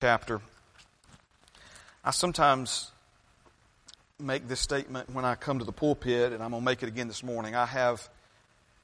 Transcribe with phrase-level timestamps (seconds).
[0.00, 0.40] chapter.
[2.04, 2.92] I sometimes
[4.20, 6.88] make this statement when I come to the pulpit, and I'm going to make it
[6.88, 7.56] again this morning.
[7.56, 8.08] I have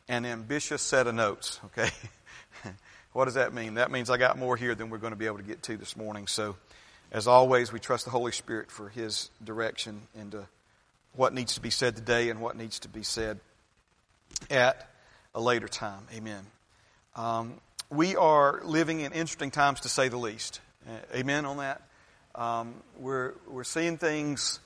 [0.08, 1.90] an ambitious set of notes, okay?
[3.12, 3.74] what does that mean?
[3.74, 5.76] That means I got more here than we're going to be able to get to
[5.76, 6.26] this morning.
[6.26, 6.56] So,
[7.12, 10.44] as always, we trust the Holy Spirit for His direction into
[11.14, 13.38] what needs to be said today and what needs to be said
[14.50, 14.90] at
[15.32, 16.08] a later time.
[16.12, 16.44] Amen.
[17.14, 17.54] Um,
[17.88, 20.60] we are living in interesting times to say the least.
[21.14, 21.80] Amen on that.
[22.34, 24.60] Um, we're we're seeing things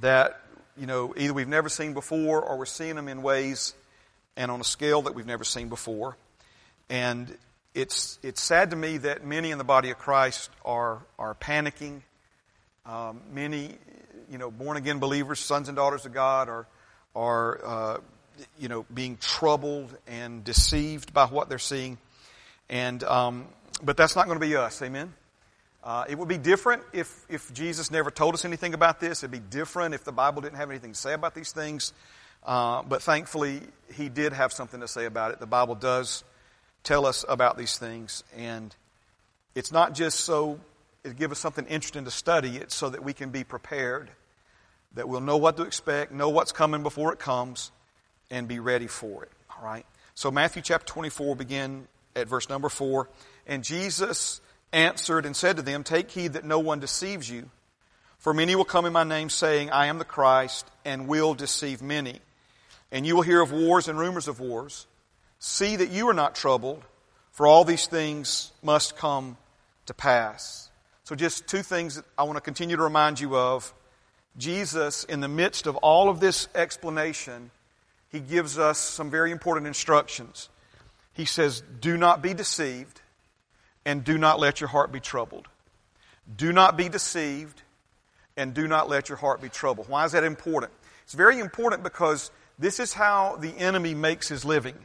[0.00, 0.40] that
[0.78, 3.74] you know either we've never seen before or we're seeing them in ways
[4.36, 6.16] and on a scale that we've never seen before.
[6.88, 7.36] And
[7.74, 12.00] it's it's sad to me that many in the body of Christ are are panicking.
[12.86, 13.76] Um, many,
[14.30, 16.66] you know, born again believers, sons and daughters of God, are
[17.14, 17.98] are uh,
[18.58, 21.98] you know being troubled and deceived by what they're seeing.
[22.70, 23.48] And um,
[23.82, 24.80] but that's not going to be us.
[24.80, 25.12] Amen.
[25.88, 29.22] Uh, it would be different if, if Jesus never told us anything about this.
[29.22, 31.94] It'd be different if the Bible didn't have anything to say about these things.
[32.44, 33.62] Uh, but thankfully,
[33.94, 35.40] he did have something to say about it.
[35.40, 36.24] The Bible does
[36.82, 38.22] tell us about these things.
[38.36, 38.76] And
[39.54, 40.60] it's not just so
[41.04, 44.10] it give us something interesting to study, it's so that we can be prepared,
[44.92, 47.72] that we'll know what to expect, know what's coming before it comes,
[48.30, 49.32] and be ready for it.
[49.56, 49.86] All right?
[50.14, 53.08] So, Matthew chapter 24 begin at verse number 4.
[53.46, 57.50] And Jesus answered and said to them, Take heed that no one deceives you.
[58.18, 61.82] For many will come in my name, saying, I am the Christ, and will deceive
[61.82, 62.20] many.
[62.90, 64.86] And you will hear of wars and rumors of wars.
[65.38, 66.82] See that you are not troubled,
[67.30, 69.36] for all these things must come
[69.86, 70.70] to pass.
[71.04, 73.72] So, just two things that I want to continue to remind you of.
[74.36, 77.50] Jesus, in the midst of all of this explanation,
[78.10, 80.48] he gives us some very important instructions.
[81.12, 83.00] He says, Do not be deceived
[83.84, 85.48] and do not let your heart be troubled.
[86.36, 87.62] Do not be deceived,
[88.36, 89.88] and do not let your heart be troubled.
[89.88, 90.72] Why is that important?
[91.04, 94.76] It's very important because this is how the enemy makes his living.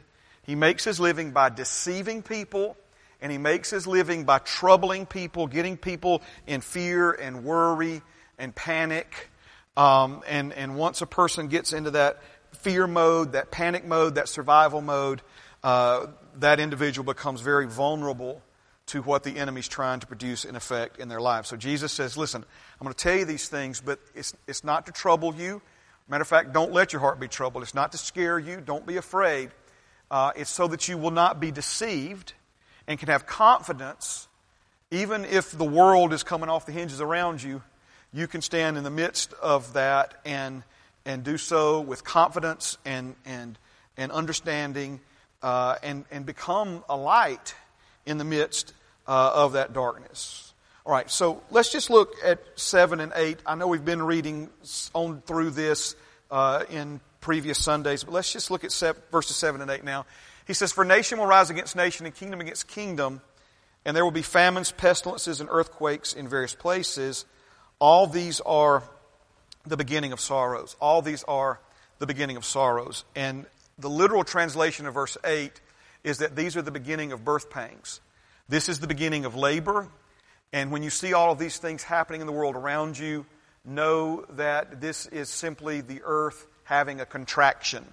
[0.42, 2.76] He makes his living by deceiving people,
[3.20, 8.02] and he makes his living by troubling people, getting people in fear and worry
[8.38, 9.30] and panic.
[9.76, 12.22] Um, and, and once a person gets into that
[12.52, 15.22] fear mode, that panic mode, that survival mode,
[15.62, 16.06] uh,
[16.36, 18.42] that individual becomes very vulnerable
[18.86, 21.48] to what the enemy's trying to produce in effect in their lives.
[21.48, 22.44] So Jesus says, listen,
[22.80, 25.62] I'm going to tell you these things, but it's, it's not to trouble you.
[26.08, 27.62] Matter of fact, don't let your heart be troubled.
[27.62, 28.60] It's not to scare you.
[28.60, 29.50] Don't be afraid.
[30.10, 32.34] Uh, it's so that you will not be deceived
[32.86, 34.28] and can have confidence,
[34.90, 37.62] even if the world is coming off the hinges around you,
[38.12, 40.62] you can stand in the midst of that and,
[41.04, 43.58] and do so with confidence and, and,
[43.96, 45.00] and understanding
[45.42, 47.54] uh, and, and become a light
[48.06, 48.72] in the midst
[49.06, 50.52] uh, of that darkness.
[50.86, 53.38] All right, so let's just look at 7 and 8.
[53.46, 54.50] I know we've been reading
[54.92, 55.96] on through this
[56.30, 58.72] uh, in previous Sundays, but let's just look at
[59.10, 60.04] verses 7 and 8 now.
[60.46, 63.22] He says, For nation will rise against nation and kingdom against kingdom,
[63.86, 67.24] and there will be famines, pestilences, and earthquakes in various places.
[67.78, 68.82] All these are
[69.66, 70.76] the beginning of sorrows.
[70.80, 71.60] All these are
[71.98, 73.04] the beginning of sorrows.
[73.14, 73.46] And
[73.78, 75.60] the literal translation of verse 8
[76.04, 78.00] is that these are the beginning of birth pangs.
[78.48, 79.88] This is the beginning of labor.
[80.52, 83.26] And when you see all of these things happening in the world around you,
[83.64, 87.84] know that this is simply the earth having a contraction.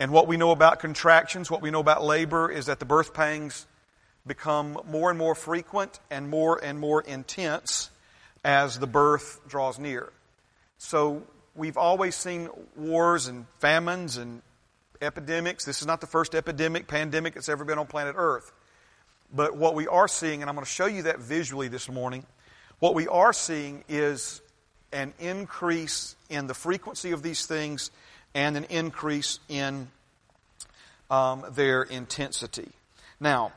[0.00, 3.14] And what we know about contractions, what we know about labor, is that the birth
[3.14, 3.66] pangs
[4.26, 7.90] become more and more frequent and more and more intense
[8.44, 10.12] as the birth draws near.
[10.78, 11.22] So
[11.54, 14.42] we've always seen wars and famines and
[15.00, 15.64] epidemics.
[15.64, 18.52] This is not the first epidemic, pandemic that's ever been on planet Earth.
[19.32, 22.26] But what we are seeing, and I'm going to show you that visually this morning,
[22.80, 24.40] what we are seeing is
[24.92, 27.90] an increase in the frequency of these things
[28.34, 29.88] and an increase in
[31.10, 32.70] um, their intensity.
[33.20, 33.52] Now,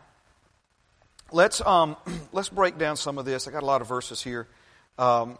[1.31, 1.95] let's um,
[2.31, 3.47] let's break down some of this.
[3.47, 4.47] I got a lot of verses here.
[4.97, 5.37] Um,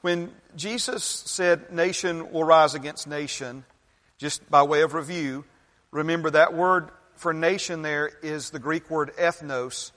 [0.00, 3.64] when Jesus said, "Nation will rise against nation,"
[4.18, 5.44] Just by way of review,
[5.90, 9.92] remember that word for nation there is the Greek word ethnos,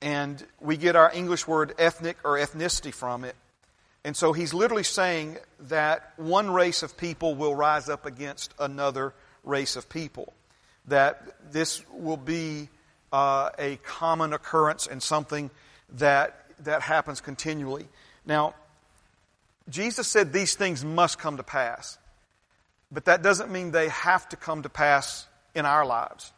[0.00, 3.36] and we get our English word ethnic or ethnicity from it.
[4.04, 9.14] And so he's literally saying that one race of people will rise up against another
[9.44, 10.32] race of people.
[10.88, 12.68] That this will be
[13.12, 15.50] uh, a common occurrence and something
[15.90, 17.86] that, that happens continually.
[18.26, 18.54] Now,
[19.68, 21.98] Jesus said these things must come to pass.
[22.92, 26.32] But that doesn't mean they have to come to pass in our lives.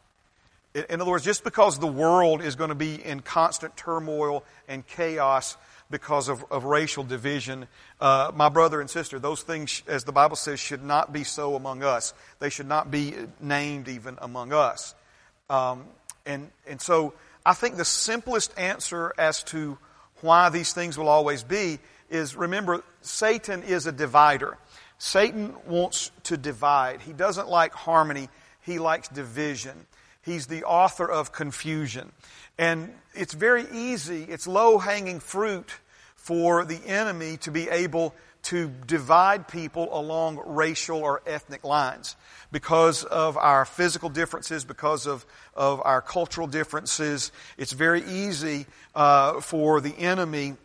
[0.75, 4.87] In other words, just because the world is going to be in constant turmoil and
[4.87, 5.57] chaos
[5.91, 7.67] because of, of racial division,
[8.01, 11.55] uh, my brother and sister, those things, as the Bible says, should not be so
[11.55, 12.15] among us.
[12.41, 14.95] They should not be named even among us.
[15.49, 15.85] Um,
[16.27, 17.15] and, and so
[17.47, 19.79] I think the simplest answer as to
[20.23, 21.79] why these things will always be
[22.11, 24.57] is remember, Satan is a divider.
[25.05, 27.03] Satan wants to divide.
[27.03, 28.31] He doesn't like harmony,
[28.63, 29.87] he likes division.
[30.23, 32.11] He's the author of confusion.
[32.57, 35.75] And it's very easy, it's low hanging fruit
[36.17, 38.15] for the enemy to be able
[38.45, 42.17] to divide people along racial or ethnic lines
[42.51, 47.31] because of our physical differences, because of, of our cultural differences.
[47.59, 48.65] It's very easy
[48.95, 50.57] uh, for the enemy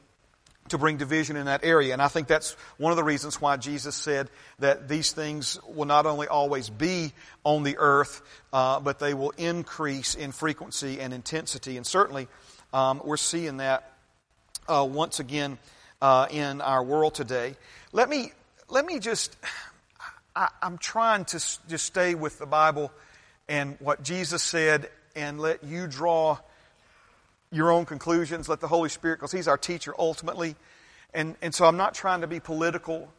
[0.69, 1.93] to bring division in that area.
[1.93, 4.29] And I think that's one of the reasons why Jesus said
[4.59, 7.13] that these things will not only always be
[7.43, 8.21] on the earth,
[8.53, 11.77] uh, but they will increase in frequency and intensity.
[11.77, 12.27] And certainly,
[12.73, 13.91] um, we're seeing that
[14.67, 15.57] uh, once again
[16.01, 17.55] uh, in our world today.
[17.91, 18.31] Let me
[18.69, 19.35] let me just.
[20.35, 22.91] I, I'm trying to just stay with the Bible
[23.47, 26.37] and what Jesus said, and let you draw
[27.51, 28.47] your own conclusions.
[28.49, 30.55] Let the Holy Spirit, because He's our teacher ultimately.
[31.13, 33.11] And, and so I'm not trying to be political,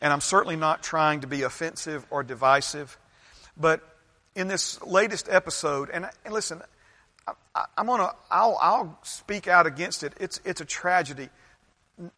[0.00, 2.98] and I'm certainly not trying to be offensive or divisive.
[3.56, 3.80] But
[4.34, 6.62] in this latest episode, and, and listen,
[7.54, 10.12] I, am gonna, I'll, I'll speak out against it.
[10.20, 11.28] It's, it's a tragedy.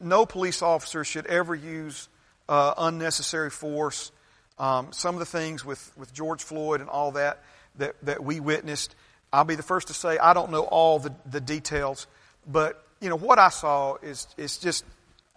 [0.00, 2.08] No police officer should ever use
[2.48, 4.10] uh, unnecessary force.
[4.58, 7.42] Um, some of the things with, with George Floyd and all that,
[7.76, 8.96] that that we witnessed,
[9.32, 12.06] I'll be the first to say I don't know all the, the details,
[12.46, 14.84] but you know what I saw is is just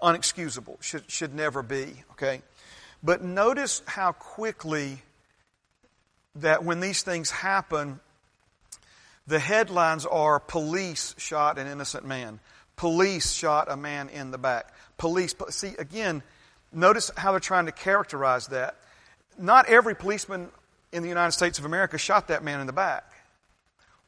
[0.02, 0.82] unexcusable.
[0.82, 2.42] Should should never be okay.
[3.04, 5.00] But notice how quickly
[6.36, 8.00] that when these things happen,
[9.28, 12.40] the headlines are police shot an innocent man.
[12.76, 14.74] Police shot a man in the back.
[14.98, 15.36] Police.
[15.50, 16.24] See again.
[16.74, 18.78] Notice how they're trying to characterize that.
[19.38, 20.50] Not every policeman
[20.92, 23.11] in the United States of America shot that man in the back.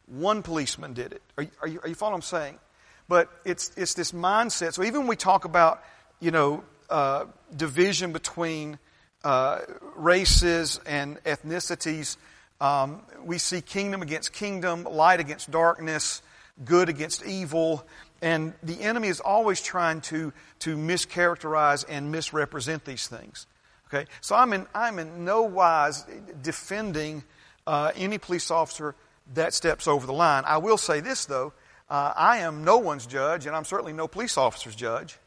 [0.08, 1.22] One policeman did it.
[1.38, 2.60] Are, are, you, are you following what I'm saying?
[3.08, 4.74] But it's, it's this mindset.
[4.74, 5.84] So even when we talk about,
[6.20, 8.80] you know, uh, division between
[9.24, 9.60] uh,
[9.96, 12.18] races and ethnicities,
[12.62, 16.22] um, we see kingdom against kingdom, light against darkness,
[16.64, 17.86] good against evil.
[18.22, 23.48] And the enemy is always trying to, to mischaracterize and misrepresent these things.
[23.88, 24.10] Okay?
[24.22, 26.06] So I'm in, I'm in no wise
[26.42, 27.24] defending
[27.68, 28.96] uh, any police officer
[29.34, 30.44] that steps over the line.
[30.46, 31.54] I will say this, though.
[31.90, 35.18] Uh, I am no one's judge, and I'm certainly no police officer's judge.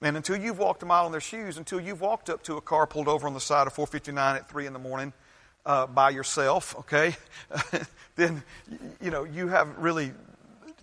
[0.00, 2.60] And until you've walked a mile in their shoes, until you've walked up to a
[2.60, 5.12] car pulled over on the side of 459 at 3 in the morning
[5.64, 7.16] uh, by yourself, okay,
[8.16, 8.42] then,
[9.00, 10.12] you know, you have really,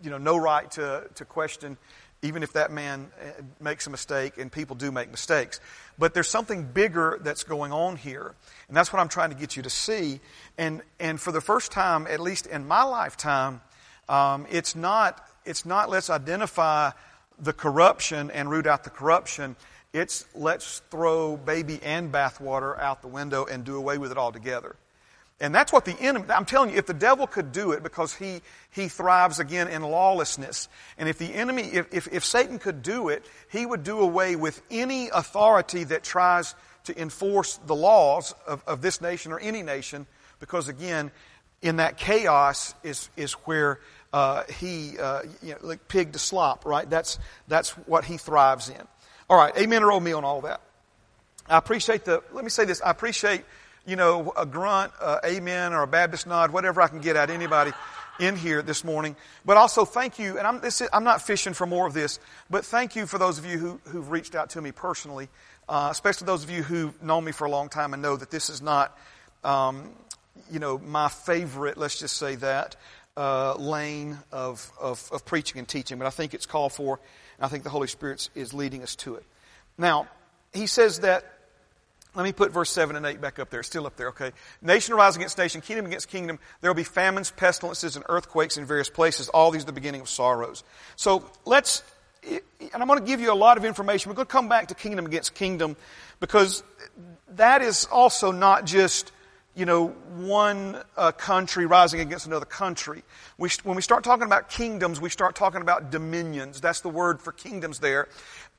[0.03, 1.77] you know, no right to, to question
[2.21, 5.59] even if that man uh, makes a mistake, and people do make mistakes.
[5.97, 8.33] But there's something bigger that's going on here.
[8.67, 10.19] And that's what I'm trying to get you to see.
[10.57, 13.61] And, and for the first time, at least in my lifetime,
[14.09, 16.91] um, it's, not, it's not let's identify
[17.39, 19.55] the corruption and root out the corruption.
[19.93, 24.75] It's let's throw baby and bathwater out the window and do away with it altogether.
[25.41, 28.13] And that's what the enemy, I'm telling you, if the devil could do it because
[28.13, 32.83] he, he thrives again in lawlessness, and if the enemy, if, if, if Satan could
[32.83, 38.35] do it, he would do away with any authority that tries to enforce the laws
[38.45, 40.05] of, of this nation or any nation,
[40.39, 41.09] because again,
[41.63, 43.79] in that chaos is, is where
[44.13, 46.87] uh, he, uh, you know, like pig to slop, right?
[46.87, 47.17] That's,
[47.47, 48.87] that's what he thrives in.
[49.27, 50.61] All right, amen or oh me on all that.
[51.49, 53.43] I appreciate the, let me say this, I appreciate
[53.85, 54.91] you know, a grunt,
[55.25, 57.71] amen, or a Baptist nod, whatever I can get at anybody
[58.19, 59.15] in here this morning.
[59.45, 62.19] But also thank you, and I'm, is, I'm not fishing for more of this,
[62.49, 65.29] but thank you for those of you who, who've reached out to me personally,
[65.67, 68.29] uh, especially those of you who've known me for a long time and know that
[68.29, 68.95] this is not,
[69.43, 69.89] um,
[70.51, 72.75] you know, my favorite, let's just say that,
[73.17, 76.99] uh, lane of, of, of preaching and teaching, but I think it's called for,
[77.37, 79.25] and I think the Holy Spirit is leading us to it.
[79.77, 80.07] Now,
[80.53, 81.25] he says that
[82.13, 83.61] let me put verse 7 and 8 back up there.
[83.61, 84.31] It's still up there, okay?
[84.61, 86.39] Nation rise against nation, kingdom against kingdom.
[86.59, 89.29] There will be famines, pestilences, and earthquakes in various places.
[89.29, 90.65] All these are the beginning of sorrows.
[90.97, 91.83] So let's,
[92.29, 92.41] and
[92.73, 94.09] I'm going to give you a lot of information.
[94.09, 95.77] We're going to come back to kingdom against kingdom
[96.19, 96.63] because
[97.35, 99.13] that is also not just,
[99.55, 103.03] you know, one uh, country rising against another country.
[103.37, 106.59] We, when we start talking about kingdoms, we start talking about dominions.
[106.59, 108.09] That's the word for kingdoms there.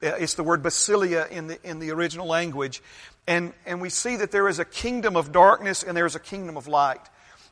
[0.02, 2.82] Uh, it's the word basilia in the, in the original language.
[3.26, 6.20] And, and we see that there is a kingdom of darkness and there is a
[6.20, 7.00] kingdom of light.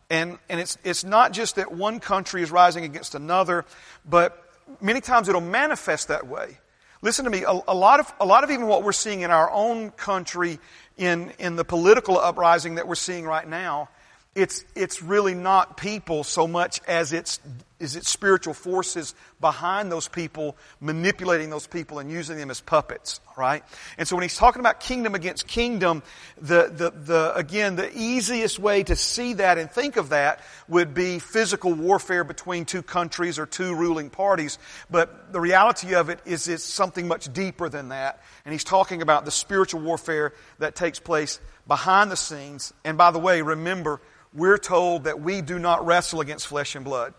[0.09, 3.65] And, and it's, it's not just that one country is rising against another,
[4.09, 4.45] but
[4.81, 6.59] many times it'll manifest that way.
[7.03, 9.31] Listen to me, a, a, lot of, a lot of even what we're seeing in
[9.31, 10.59] our own country
[10.99, 13.89] in, in the political uprising that we're seeing right now,
[14.35, 17.41] it's, it's really not people so much as it's,
[17.81, 23.21] is it spiritual forces behind those people, manipulating those people and using them as puppets,
[23.37, 23.65] right?
[23.99, 26.05] And so when he's talking about kingdom against kingdom,
[26.41, 30.95] the, the, the, again, the easiest way to see that and think of that would
[30.95, 34.61] be physical warfare between two countries or two ruling parties.
[34.91, 38.23] But the reality of it is it's something much deeper than that.
[38.45, 42.73] And he's talking about the spiritual warfare that takes place behind the scenes.
[42.85, 44.01] And by the way, remember,
[44.35, 47.15] we're told that we do not wrestle against flesh and blood,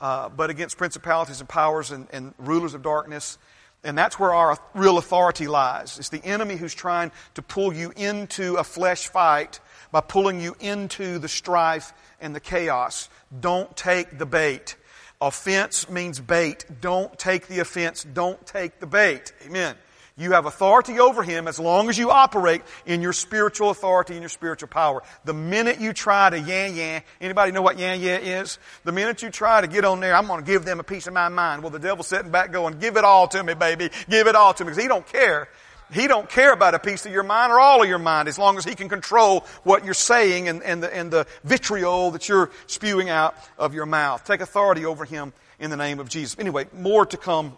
[0.00, 3.38] uh, but against principalities and powers and, and rulers of darkness.
[3.82, 5.98] And that's where our real authority lies.
[5.98, 10.54] It's the enemy who's trying to pull you into a flesh fight by pulling you
[10.60, 13.08] into the strife and the chaos.
[13.40, 14.76] Don't take the bait.
[15.20, 16.64] Offense means bait.
[16.80, 18.04] Don't take the offense.
[18.04, 19.32] Don't take the bait.
[19.46, 19.76] Amen.
[20.20, 24.20] You have authority over him as long as you operate in your spiritual authority and
[24.20, 25.02] your spiritual power.
[25.24, 28.58] The minute you try to yan yan, anybody know what yan yan is?
[28.84, 31.06] The minute you try to get on there, I'm going to give them a piece
[31.06, 31.62] of my mind.
[31.62, 33.88] Well, the devil's sitting back going, give it all to me, baby.
[34.10, 34.68] Give it all to me.
[34.68, 35.48] Because he don't care.
[35.90, 38.38] He don't care about a piece of your mind or all of your mind as
[38.38, 42.28] long as he can control what you're saying and, and, the, and the vitriol that
[42.28, 44.22] you're spewing out of your mouth.
[44.26, 46.36] Take authority over him in the name of Jesus.
[46.38, 47.56] Anyway, more to come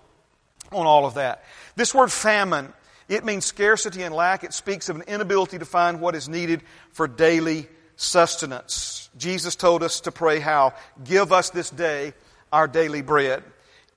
[0.75, 1.45] on all of that.
[1.77, 2.73] This word famine,
[3.09, 4.45] it means scarcity and lack.
[4.45, 6.63] It speaks of an inability to find what is needed
[6.93, 9.11] for daily sustenance.
[9.17, 10.75] Jesus told us to pray how?
[11.05, 12.15] Give us this day
[12.53, 13.43] our daily bread.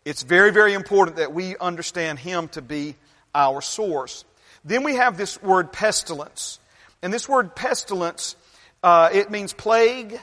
[0.04, 2.96] It's very, very important that we understand Him to be
[3.34, 4.24] our source.
[4.64, 6.60] Then we have this word pestilence.
[7.02, 8.36] And this word pestilence,
[8.84, 10.20] uh, it means plague,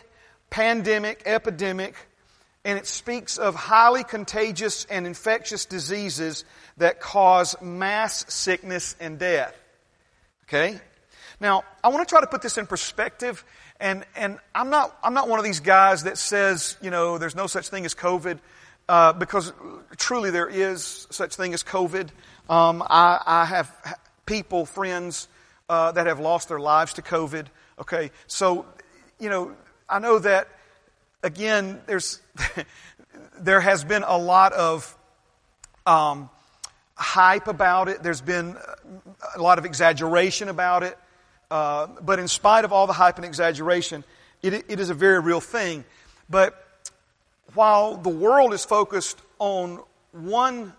[0.50, 1.94] pandemic, epidemic,
[2.64, 6.44] and it speaks of highly contagious and infectious diseases
[6.76, 9.56] that cause mass sickness and death.
[10.44, 10.80] Okay?
[11.40, 13.44] Now, I want to try to put this in perspective,
[13.80, 17.34] and, and I'm, not, I'm not one of these guys that says, you know, there's
[17.34, 18.38] no such thing as COVID,
[18.88, 19.52] uh, because
[19.96, 22.10] truly there is such thing as COVID.
[22.48, 25.26] Um, I, I have people, friends,
[25.68, 27.46] uh, that have lost their lives to COVID.
[27.80, 28.12] Okay?
[28.28, 28.66] So,
[29.18, 29.56] you know,
[29.88, 30.48] I know that
[31.22, 32.20] again, there's,
[33.40, 34.96] there has been a lot of
[35.86, 36.30] um,
[36.94, 38.02] hype about it.
[38.02, 38.56] There's been
[39.36, 40.98] a lot of exaggeration about it.
[41.50, 44.04] Uh, but in spite of all the hype and exaggeration,
[44.42, 45.84] it, it is a very real thing.
[46.30, 46.66] But
[47.54, 49.80] while the world is focused on
[50.12, 50.72] one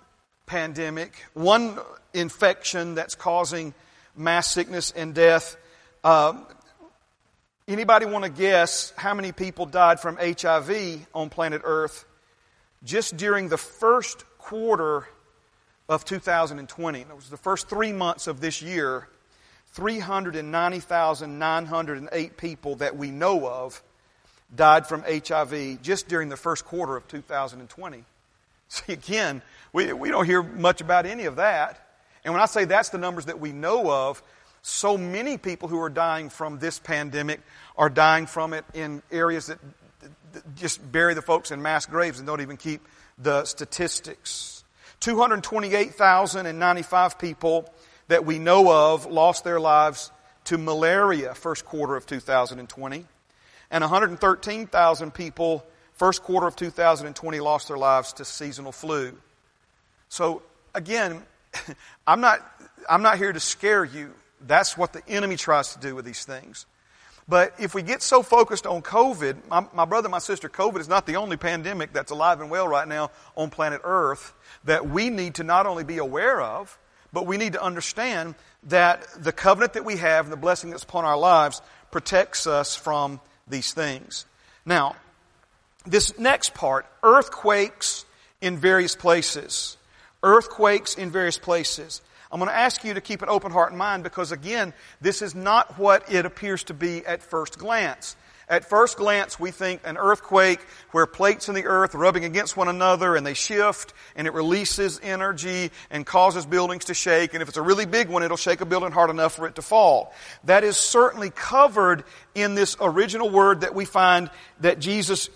[0.45, 1.77] pandemic, one
[2.13, 3.73] infection that's causing
[4.15, 5.57] mass sickness and death,
[6.03, 6.33] uh,
[7.65, 12.03] Anybody want to guess how many people died from HIV on planet Earth
[12.83, 15.07] just during the first quarter
[15.87, 16.99] of 2020?
[16.99, 19.07] It was the first three months of this year.
[19.71, 23.81] 390,908 people that we know of
[24.53, 28.03] died from HIV just during the first quarter of 2020.
[28.67, 29.41] See, again,
[29.71, 31.79] we, we don't hear much about any of that.
[32.25, 34.21] And when I say that's the numbers that we know of,
[34.63, 37.41] so many people who are dying from this pandemic
[37.77, 39.59] are dying from it in areas that
[40.55, 42.81] just bury the folks in mass graves and don't even keep
[43.17, 44.63] the statistics.
[45.01, 47.71] 228,095 people
[48.07, 50.09] that we know of lost their lives
[50.45, 53.05] to malaria first quarter of 2020.
[53.69, 59.11] And 113,000 people first quarter of 2020 lost their lives to seasonal flu.
[60.07, 60.41] So
[60.73, 61.21] again,
[62.07, 62.39] I'm not,
[62.89, 64.13] I'm not here to scare you.
[64.45, 66.65] That's what the enemy tries to do with these things.
[67.27, 70.89] But if we get so focused on COVID, my, my, brother, my sister, COVID is
[70.89, 74.33] not the only pandemic that's alive and well right now on planet Earth
[74.65, 76.77] that we need to not only be aware of,
[77.13, 80.83] but we need to understand that the covenant that we have and the blessing that's
[80.83, 84.25] upon our lives protects us from these things.
[84.65, 84.95] Now,
[85.85, 88.05] this next part, earthquakes
[88.41, 89.77] in various places.
[90.23, 92.01] Earthquakes in various places.
[92.33, 95.21] I'm going to ask you to keep an open heart and mind because, again, this
[95.21, 98.15] is not what it appears to be at first glance.
[98.49, 100.59] At first glance, we think an earthquake
[100.93, 104.33] where plates in the earth are rubbing against one another and they shift and it
[104.33, 107.35] releases energy and causes buildings to shake.
[107.35, 109.53] And if it's a really big one, it'll shake a building hard enough for it
[109.55, 110.11] to fall.
[110.45, 115.29] That is certainly covered in this original word that we find that Jesus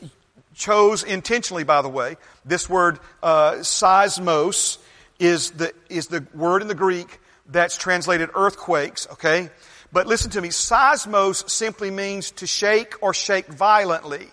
[0.56, 2.18] chose intentionally, by the way.
[2.44, 4.80] This word, uh, seismos,
[5.20, 9.50] is the, is the word in the Greek that's translated earthquakes, okay?
[9.92, 14.28] But listen to me, seismos simply means to shake or shake violently.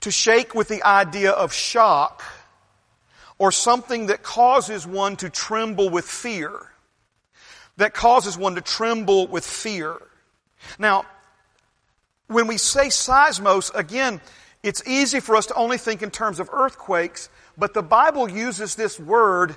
[0.00, 2.22] To shake with the idea of shock
[3.38, 6.52] or something that causes one to tremble with fear.
[7.76, 9.96] That causes one to tremble with fear.
[10.78, 11.04] Now,
[12.26, 14.20] when we say seismos, again,
[14.62, 17.28] it's easy for us to only think in terms of earthquakes,
[17.60, 19.54] but the Bible uses this word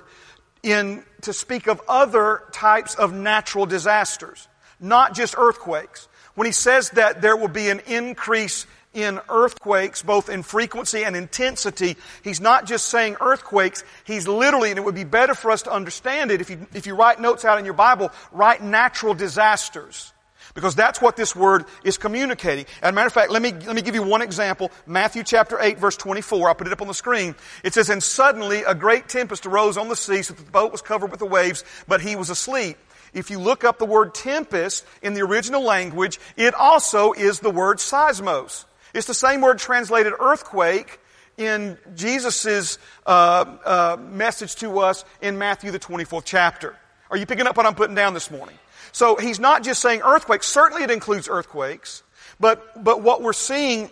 [0.62, 4.46] in, to speak of other types of natural disasters,
[4.78, 6.08] not just earthquakes.
[6.34, 11.16] When he says that there will be an increase in earthquakes, both in frequency and
[11.16, 15.62] intensity, he's not just saying earthquakes, he's literally, and it would be better for us
[15.62, 19.14] to understand it if you, if you write notes out in your Bible, write natural
[19.14, 20.13] disasters.
[20.54, 22.66] Because that's what this word is communicating.
[22.80, 24.70] As a matter of fact, let me, let me give you one example.
[24.86, 26.48] Matthew chapter 8 verse 24.
[26.48, 27.34] I'll put it up on the screen.
[27.64, 30.70] It says, And suddenly a great tempest arose on the sea so that the boat
[30.70, 32.78] was covered with the waves, but he was asleep.
[33.12, 37.50] If you look up the word tempest in the original language, it also is the
[37.50, 38.64] word seismos.
[38.92, 41.00] It's the same word translated earthquake
[41.36, 46.76] in Jesus' uh, uh, message to us in Matthew the 24th chapter.
[47.10, 48.56] Are you picking up what I'm putting down this morning?
[48.94, 50.46] So he's not just saying earthquakes.
[50.46, 52.04] Certainly it includes earthquakes.
[52.38, 53.90] But, but what we're seeing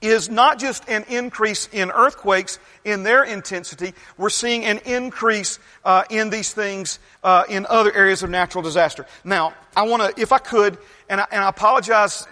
[0.00, 6.04] is not just an increase in earthquakes in their intensity, we're seeing an increase uh,
[6.08, 9.06] in these things uh, in other areas of natural disaster.
[9.24, 12.26] Now, I want to, if I could, and I, and I apologize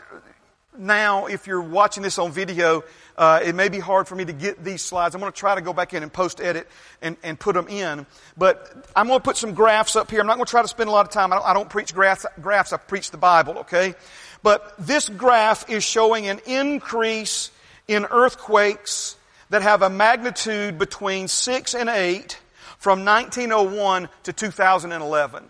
[0.78, 2.84] now if you're watching this on video,
[3.20, 5.14] uh, it may be hard for me to get these slides.
[5.14, 6.66] I'm going to try to go back in and post edit
[7.02, 8.06] and, and put them in.
[8.34, 10.20] But I'm going to put some graphs up here.
[10.20, 11.30] I'm not going to try to spend a lot of time.
[11.30, 13.94] I don't, I don't preach graphs, graphs, I preach the Bible, okay?
[14.42, 17.50] But this graph is showing an increase
[17.86, 19.16] in earthquakes
[19.50, 22.38] that have a magnitude between 6 and 8
[22.78, 25.44] from 1901 to 2011.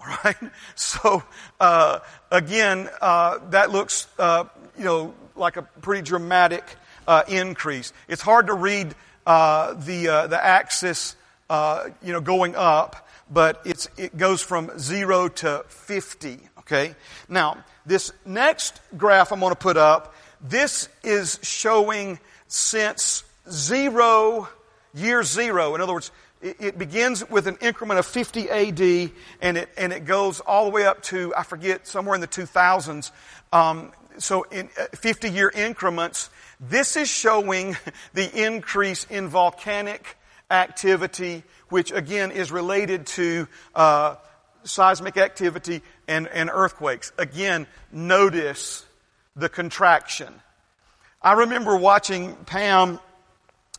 [0.00, 0.36] All right?
[0.74, 1.22] So,
[1.58, 2.00] uh,
[2.30, 4.44] again, uh, that looks, uh,
[4.76, 6.64] you know, like a pretty dramatic
[7.06, 7.92] uh, increase.
[8.08, 8.94] It's hard to read
[9.26, 11.16] uh, the uh, the axis,
[11.50, 16.38] uh, you know, going up, but it's it goes from zero to fifty.
[16.60, 16.94] Okay.
[17.28, 20.14] Now, this next graph I'm going to put up.
[20.40, 22.18] This is showing
[22.48, 24.48] since zero,
[24.94, 25.74] year zero.
[25.74, 26.10] In other words,
[26.44, 30.70] it, begins with an increment of 50 AD and it, and it goes all the
[30.70, 33.10] way up to, I forget, somewhere in the 2000s.
[33.52, 37.76] Um, so in uh, 50 year increments, this is showing
[38.14, 40.16] the increase in volcanic
[40.50, 44.16] activity, which again is related to uh,
[44.64, 47.12] seismic activity and, and earthquakes.
[47.18, 48.84] Again, notice
[49.36, 50.32] the contraction.
[51.22, 53.00] I remember watching Pam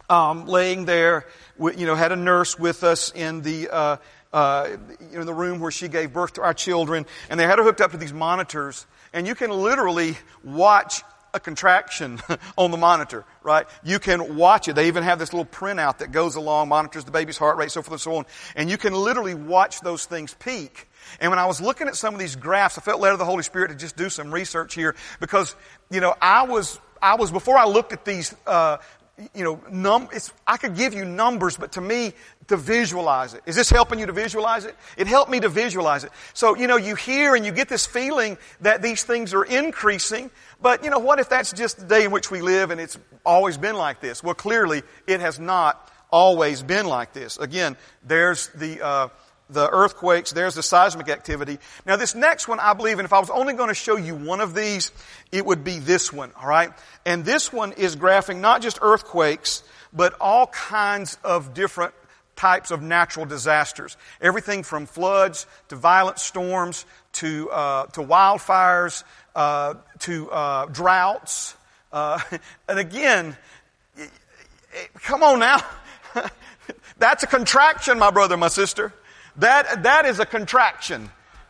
[0.10, 1.26] um, laying there,
[1.60, 3.98] you know, had a nurse with us in the uh,
[4.34, 4.68] uh,
[5.14, 7.82] in the room where she gave birth to our children, and they had her hooked
[7.82, 11.02] up to these monitors, and you can literally watch
[11.34, 12.20] a contraction
[12.58, 13.66] on the monitor, right?
[13.84, 14.76] You can watch it.
[14.76, 17.82] They even have this little printout that goes along, monitors the baby's heart rate, so
[17.82, 18.26] forth and so on.
[18.56, 20.90] And you can literally watch those things peak.
[21.20, 23.26] And when I was looking at some of these graphs, I felt led of the
[23.26, 25.56] Holy Spirit to just do some research here because,
[25.90, 28.78] you know, I was, I was, before I looked at these, uh,
[29.34, 30.10] you know, num-
[30.46, 32.14] I could give you numbers, but to me,
[32.48, 33.42] to visualize it.
[33.46, 34.76] Is this helping you to visualize it?
[34.98, 36.12] It helped me to visualize it.
[36.34, 40.30] So, you know, you hear and you get this feeling that these things are increasing,
[40.62, 42.98] but you know, what if that's just the day in which we live and it's
[43.26, 44.24] always been like this?
[44.24, 47.38] Well, clearly, it has not always been like this.
[47.38, 49.08] Again, there's the, uh,
[49.50, 51.58] the earthquakes, there's the seismic activity.
[51.86, 54.16] Now this next one, I believe, and if I was only going to show you
[54.16, 54.92] one of these,
[55.32, 56.72] it would be this one, alright?
[57.06, 61.94] And this one is graphing not just earthquakes, but all kinds of different
[62.36, 63.98] types of natural disasters.
[64.22, 69.04] Everything from floods to violent storms to, uh, to wildfires
[69.36, 71.56] uh, to uh, droughts.
[71.92, 72.20] Uh,
[72.70, 73.36] and again,
[75.04, 75.60] come on now.
[76.98, 78.94] That's a contraction, my brother, my sister.
[79.38, 81.10] That, that is a contraction.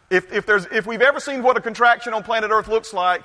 [0.10, 3.24] If, if, there's, if we've ever seen what a contraction on planet Earth looks like,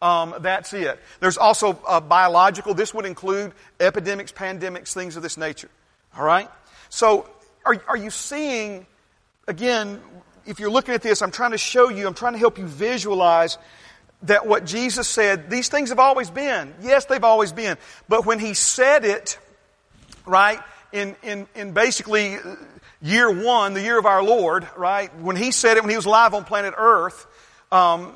[0.00, 1.00] um, that's it.
[1.18, 2.72] There's also uh, biological.
[2.72, 5.70] This would include epidemics, pandemics, things of this nature.
[6.16, 6.48] All right?
[6.88, 7.28] So,
[7.64, 8.86] are, are you seeing,
[9.46, 10.00] again,
[10.46, 12.66] if you're looking at this, I'm trying to show you, I'm trying to help you
[12.66, 13.58] visualize
[14.22, 16.74] that what Jesus said, these things have always been.
[16.82, 17.76] Yes, they've always been.
[18.08, 19.38] But when He said it,
[20.26, 20.60] right,
[20.92, 22.38] in, in, in basically
[23.02, 25.14] year one, the year of our Lord, right?
[25.18, 27.26] When he said it, when he was alive on planet Earth,
[27.70, 28.14] um,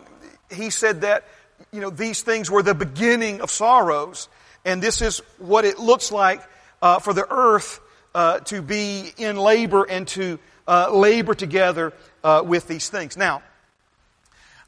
[0.50, 1.24] he said that,
[1.72, 4.28] you know, these things were the beginning of sorrows.
[4.64, 6.42] And this is what it looks like
[6.80, 7.80] uh, for the earth
[8.14, 13.16] uh, to be in labor and to uh, labor together uh, with these things.
[13.16, 13.42] Now,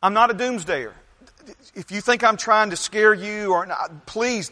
[0.03, 0.93] I'm not a doomsdayer.
[1.75, 4.51] If you think I'm trying to scare you or not, please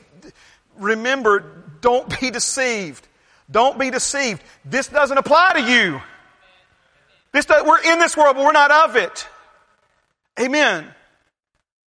[0.79, 3.07] remember, don't be deceived.
[3.51, 4.43] Don't be deceived.
[4.65, 6.01] This doesn't apply to you.
[7.33, 9.27] This, we're in this world, but we're not of it.
[10.41, 10.87] Amen.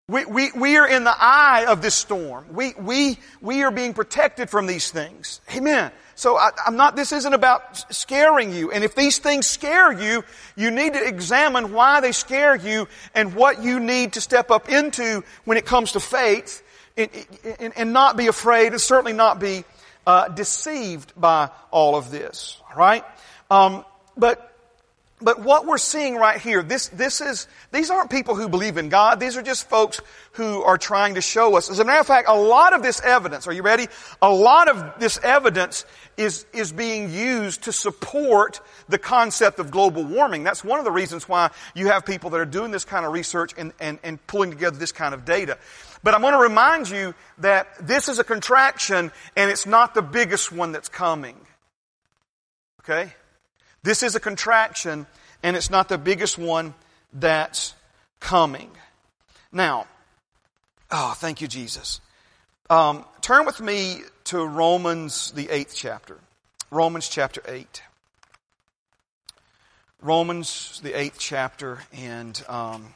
[0.08, 2.46] We, we, we are in the eye of this storm.
[2.52, 5.42] We, we, we are being protected from these things.
[5.56, 5.92] Amen.
[6.16, 8.72] So I, am not, this isn't about scaring you.
[8.72, 10.24] And if these things scare you,
[10.56, 14.70] you need to examine why they scare you and what you need to step up
[14.70, 16.64] into when it comes to faith
[16.96, 17.10] and,
[17.60, 19.66] and, and not be afraid and certainly not be
[20.08, 22.62] uh, deceived by all of this.
[22.72, 23.04] All right?
[23.52, 23.84] Um,
[24.16, 24.56] but
[25.22, 28.90] but what we're seeing right here, this, this is, these aren't people who believe in
[28.90, 29.20] God.
[29.20, 30.02] These are just folks
[30.34, 31.70] who are trying to show us.
[31.70, 33.88] As a matter of fact, a lot of this evidence, are you ready?
[34.22, 35.86] A lot of this evidence
[36.18, 40.44] is, is being used to support the concept of global warming.
[40.44, 43.12] That's one of the reasons why you have people that are doing this kind of
[43.12, 45.58] research and, and, and pulling together this kind of data.
[46.04, 50.02] But I'm going to remind you that this is a contraction and it's not the
[50.02, 51.36] biggest one that's coming.
[52.82, 53.12] Okay?
[53.86, 55.06] This is a contraction,
[55.44, 56.74] and it's not the biggest one
[57.14, 57.76] that's
[58.20, 58.72] coming.
[59.52, 59.86] Now,
[60.90, 62.02] oh, thank you, Jesus.
[62.68, 66.18] Um, turn with me to Romans, the eighth chapter.
[66.72, 67.84] Romans chapter 8.
[70.02, 72.94] Romans, the eighth chapter, and um,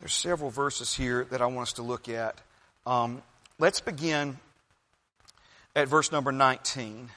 [0.00, 2.38] there's several verses here that I want us to look at.
[2.86, 3.22] Um,
[3.58, 4.38] let's begin
[5.74, 7.10] at verse number 19.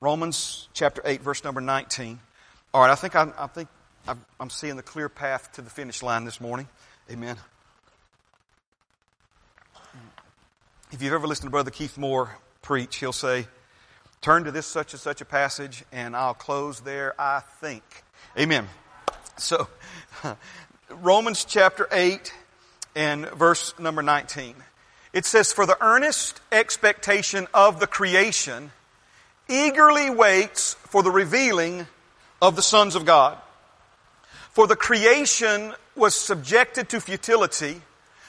[0.00, 2.20] Romans chapter 8, verse number 19.
[2.74, 3.68] All right, I think, I, I think
[4.38, 6.68] I'm seeing the clear path to the finish line this morning.
[7.10, 7.36] Amen.
[10.96, 13.46] If you've ever listened to Brother Keith Moore preach, he'll say,
[14.22, 17.82] Turn to this such and such a passage, and I'll close there, I think.
[18.38, 18.66] Amen.
[19.36, 19.68] So,
[20.88, 22.32] Romans chapter 8
[22.94, 24.54] and verse number 19.
[25.12, 28.72] It says, For the earnest expectation of the creation
[29.50, 31.86] eagerly waits for the revealing
[32.40, 33.36] of the sons of God.
[34.52, 37.82] For the creation was subjected to futility,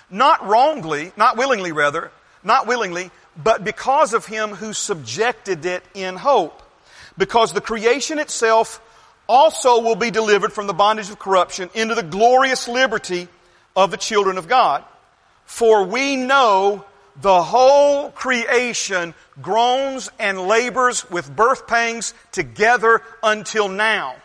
[0.10, 2.12] not wrongly, not willingly rather,
[2.44, 6.62] not willingly, but because of him who subjected it in hope.
[7.18, 8.82] Because the creation itself
[9.28, 13.28] also will be delivered from the bondage of corruption into the glorious liberty
[13.76, 14.84] of the children of God.
[15.46, 16.86] For we know
[17.22, 24.16] the whole creation groans and labors with birth pangs together until now.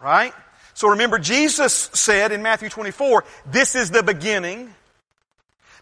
[0.00, 0.32] Right?
[0.74, 4.74] So remember, Jesus said in Matthew 24, this is the beginning.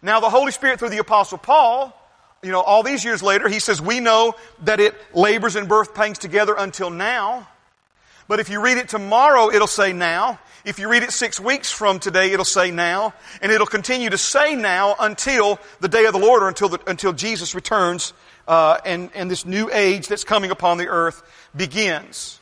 [0.02, 1.96] Now the Holy Spirit through the Apostle Paul,
[2.42, 4.34] you know, all these years later, he says, we know
[4.64, 7.46] that it labors and birth pangs together until now.
[8.26, 10.40] But if you read it tomorrow, it'll say now.
[10.64, 13.14] If you read it six weeks from today, it'll say now.
[13.40, 16.80] And it'll continue to say now until the day of the Lord or until, the,
[16.86, 18.12] until Jesus returns
[18.48, 21.22] uh, and, and this new age that's coming upon the earth
[21.54, 22.40] begins.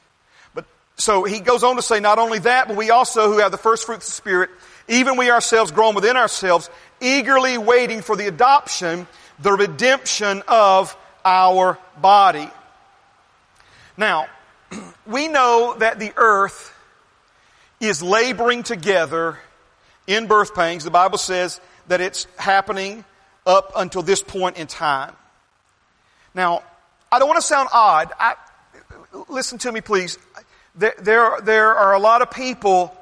[0.54, 0.64] But
[0.96, 3.58] so he goes on to say not only that, but we also who have the
[3.58, 4.50] first fruits of the Spirit,
[4.90, 6.68] even we ourselves groan within ourselves,
[7.00, 9.06] eagerly waiting for the adoption,
[9.38, 12.50] the redemption of our body.
[13.96, 14.26] Now,
[15.06, 16.74] we know that the earth
[17.78, 19.38] is laboring together
[20.08, 20.82] in birth pangs.
[20.82, 23.04] The Bible says that it's happening
[23.46, 25.14] up until this point in time.
[26.34, 26.64] Now,
[27.12, 28.12] I don't want to sound odd.
[28.18, 28.34] I,
[29.28, 30.18] listen to me, please.
[30.74, 32.96] There, there, there are a lot of people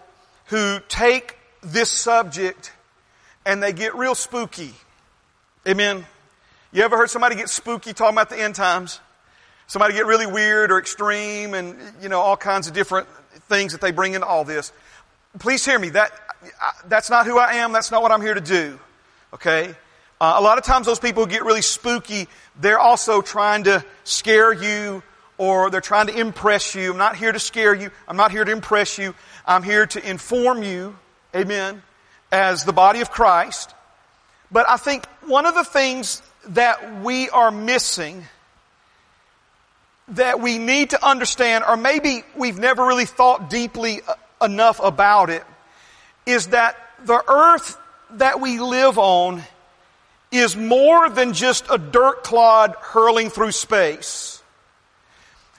[0.47, 2.73] who take this subject
[3.45, 4.73] and they get real spooky.
[5.67, 6.05] Amen.
[6.73, 9.01] You ever heard somebody get spooky talking about the end times?
[9.67, 13.09] Somebody get really weird or extreme and, you know, all kinds of different
[13.49, 14.73] things that they bring into all this.
[15.39, 15.91] Please hear me.
[15.91, 16.13] That,
[16.87, 17.73] that's not who I am.
[17.73, 18.79] That's not what I'm here to do.
[19.35, 19.75] Okay?
[20.21, 22.29] Uh, a lot of times those people who get really spooky,
[22.61, 25.03] they're also trying to scare you
[25.37, 26.91] or they're trying to impress you.
[26.91, 27.91] I'm not here to scare you.
[28.09, 29.15] I'm not here to impress you.
[29.47, 30.97] I'm here to inform you.
[31.35, 31.83] Amen.
[32.33, 33.75] As the body of Christ.
[34.51, 38.25] But I think one of the things that we are missing
[40.09, 45.29] that we need to understand, or maybe we've never really thought deeply uh, enough about
[45.29, 45.45] it,
[46.25, 47.77] is that the earth
[48.13, 49.43] that we live on
[50.31, 54.43] is more than just a dirt clod hurling through space.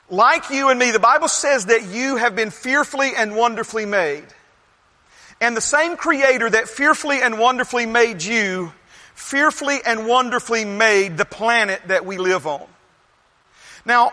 [0.09, 4.25] Like you and me, the Bible says that you have been fearfully and wonderfully made.
[5.41, 8.73] And the same creator that fearfully and wonderfully made you,
[9.15, 12.67] fearfully and wonderfully made the planet that we live on.
[13.85, 14.11] Now,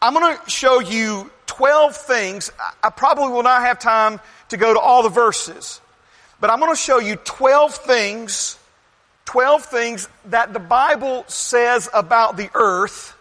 [0.00, 2.50] I'm going to show you 12 things.
[2.82, 5.80] I probably will not have time to go to all the verses,
[6.40, 8.58] but I'm going to show you 12 things,
[9.26, 13.16] 12 things that the Bible says about the earth,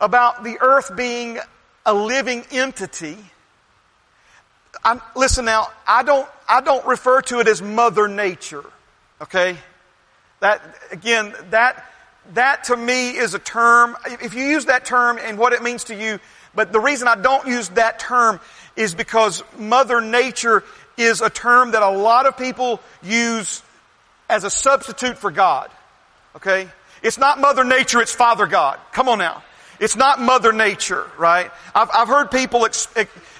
[0.00, 1.38] about the earth being
[1.86, 3.16] a living entity.
[4.84, 8.64] I'm, listen now, I don't, I don't refer to it as Mother Nature,
[9.20, 9.56] okay?
[10.40, 11.84] That, again, that,
[12.34, 15.84] that to me is a term, if you use that term and what it means
[15.84, 16.20] to you,
[16.54, 18.40] but the reason I don't use that term
[18.76, 20.64] is because Mother Nature
[20.96, 23.62] is a term that a lot of people use
[24.28, 25.70] as a substitute for God.
[26.36, 26.68] Okay?
[27.02, 28.78] It's not Mother Nature, it's Father God.
[28.92, 29.42] Come on now.
[29.80, 31.50] It's not Mother Nature, right?
[31.74, 32.88] I've, I've heard people, ex,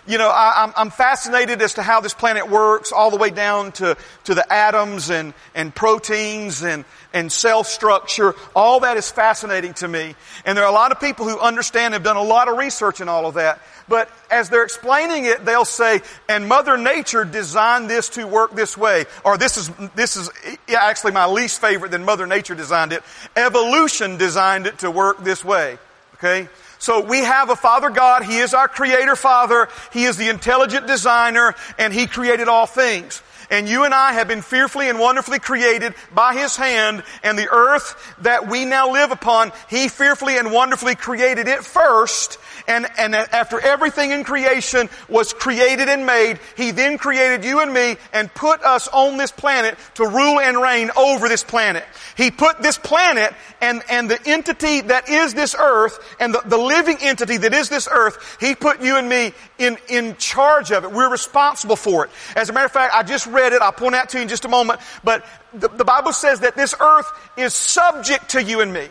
[0.09, 3.73] you know, I, am fascinated as to how this planet works, all the way down
[3.73, 8.35] to, to the atoms and, and proteins and, and cell structure.
[8.57, 10.15] All that is fascinating to me.
[10.47, 13.03] And there are a lot of people who understand, have done a lot of research
[13.03, 13.61] in all of that.
[13.87, 18.79] But as they're explaining it, they'll say, and Mother Nature designed this to work this
[18.79, 19.05] way.
[19.25, 20.31] Or this is, this is
[20.75, 23.03] actually my least favorite than Mother Nature designed it.
[23.37, 25.79] Evolution designed it to work this way.
[26.15, 26.49] Okay?
[26.79, 28.23] So we have a Father God.
[28.23, 29.69] He is our Creator Father.
[29.93, 33.23] He is the intelligent designer and He created all things.
[33.51, 37.49] And you and I have been fearfully and wonderfully created by His hand and the
[37.49, 43.15] earth that we now live upon, He fearfully and wonderfully created it first and, and
[43.15, 48.33] after everything in creation was created and made, He then created you and me and
[48.33, 51.85] put us on this planet to rule and reign over this planet.
[52.17, 56.59] He put this planet and, and the entity that is this earth and the, the
[56.59, 60.85] living entity that is this earth, He put you and me in, in charge of
[60.85, 60.93] it.
[60.93, 62.11] We're responsible for it.
[62.37, 63.63] As a matter of fact, I just read it.
[63.63, 66.55] I'll point out to you in just a moment, but the, the Bible says that
[66.55, 67.07] this earth
[67.39, 68.89] is subject to you and me.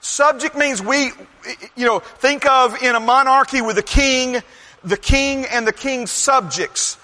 [0.00, 1.12] Subject means we,
[1.76, 4.42] you know, think of in a monarchy with a king,
[4.82, 6.96] the king and the king's subjects.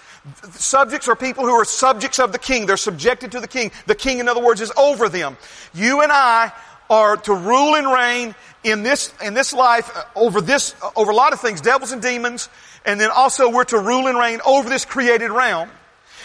[0.52, 2.66] Subjects are people who are subjects of the king.
[2.66, 3.70] They're subjected to the king.
[3.86, 5.36] The king, in other words, is over them.
[5.74, 6.52] You and I
[6.88, 11.14] are to rule and reign in this, in this life uh, over this, over a
[11.14, 12.48] lot of things, devils and demons,
[12.84, 15.70] and then also we're to rule and reign over this created realm.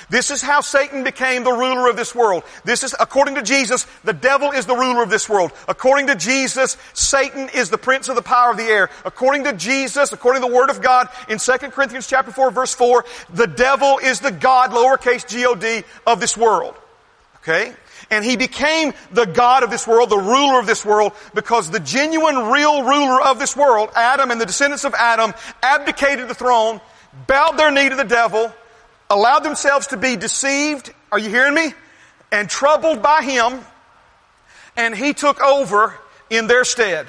[0.09, 2.43] This is how Satan became the ruler of this world.
[2.63, 5.51] This is, according to Jesus, the devil is the ruler of this world.
[5.67, 8.89] According to Jesus, Satan is the prince of the power of the air.
[9.05, 12.73] According to Jesus, according to the Word of God, in 2 Corinthians chapter 4 verse
[12.73, 16.75] 4, the devil is the God, lowercase G-O-D, of this world.
[17.37, 17.73] Okay?
[18.09, 21.79] And he became the God of this world, the ruler of this world, because the
[21.79, 25.33] genuine, real ruler of this world, Adam and the descendants of Adam,
[25.63, 26.81] abdicated the throne,
[27.27, 28.53] bowed their knee to the devil,
[29.12, 31.74] allowed themselves to be deceived, are you hearing me?
[32.32, 33.60] And troubled by him,
[34.78, 35.93] and he took over
[36.30, 37.08] in their stead.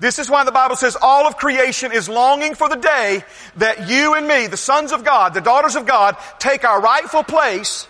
[0.00, 3.22] This is why the Bible says all of creation is longing for the day
[3.56, 7.22] that you and me, the sons of God, the daughters of God, take our rightful
[7.22, 7.86] place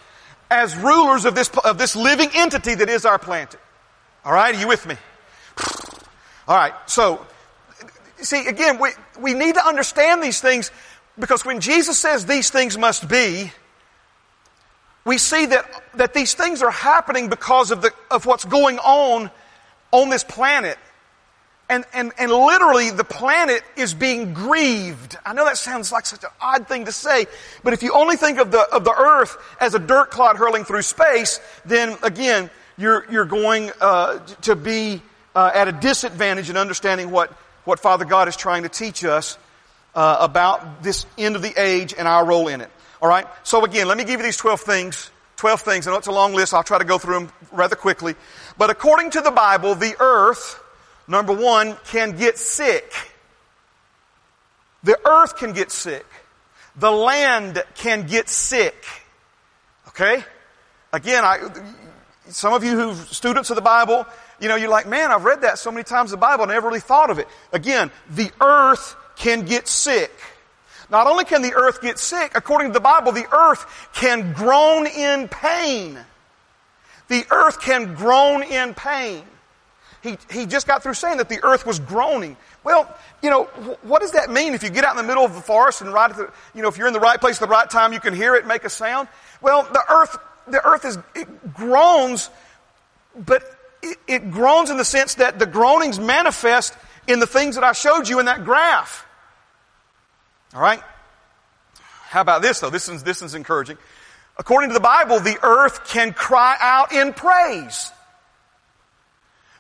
[0.51, 3.57] as rulers of this, of this living entity that is our planet.
[4.27, 4.97] Alright, are you with me?
[6.49, 7.25] Alright, so,
[8.16, 8.90] see, again, we,
[9.21, 10.73] we need to understand these things
[11.18, 13.53] because when Jesus says these things must be,
[15.05, 19.31] we see that, that these things are happening because of, the, of what's going on
[19.92, 20.79] on this planet.
[21.68, 25.16] And, and, and literally the planet is being grieved.
[25.25, 27.27] I know that sounds like such an odd thing to say,
[27.62, 30.64] but if you only think of the, of the earth as a dirt clod hurling
[30.64, 35.01] through space, then again, you're, you're going uh, to be
[35.35, 37.31] uh, at a disadvantage in understanding what,
[37.64, 39.38] what Father God is trying to teach us
[39.94, 42.70] uh, about this end of the age and our role in it.
[43.03, 43.26] All right.
[43.42, 45.11] So again, let me give you these twelve things.
[45.37, 45.87] Twelve things.
[45.87, 46.53] I know it's a long list.
[46.53, 48.14] I'll try to go through them rather quickly.
[48.59, 50.62] But according to the Bible, the earth,
[51.09, 52.92] number one, can get sick.
[54.83, 56.07] The earth can get sick.
[56.76, 58.85] The land can get sick.
[59.88, 60.22] Okay?
[60.92, 61.38] Again, I,
[62.29, 64.07] some of you who students of the Bible,
[64.40, 66.48] you know, you're like, man, I've read that so many times in the Bible, I
[66.48, 67.29] never really thought of it.
[67.53, 70.11] Again, the earth can get sick.
[70.90, 74.87] Not only can the earth get sick, according to the Bible, the earth can groan
[74.87, 75.98] in pain.
[77.09, 79.22] The earth can groan in pain.
[80.02, 82.37] He, he just got through saying that the earth was groaning.
[82.64, 83.44] Well, you know,
[83.83, 85.92] what does that mean if you get out in the middle of the forest and
[85.92, 88.00] right the, you know, if you're in the right place at the right time, you
[88.00, 89.09] can hear it make a sound?
[89.42, 90.16] Well, the earth,
[90.48, 92.30] the earth is, it groans,
[93.14, 93.42] but
[93.83, 96.74] it, it groans in the sense that the groanings manifest
[97.06, 99.06] in the things that I showed you in that graph.
[100.54, 100.82] All right?
[102.08, 102.70] How about this though?
[102.70, 103.78] This is, this is encouraging.
[104.36, 107.92] According to the Bible, the earth can cry out in praise.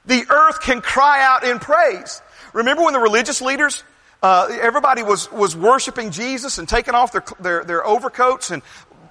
[0.06, 2.22] The earth can cry out in praise.
[2.52, 3.84] Remember when the religious leaders
[4.22, 8.62] Uh, everybody was, was worshiping Jesus and taking off their, their, their overcoats and